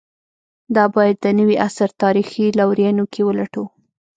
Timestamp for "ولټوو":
3.25-3.65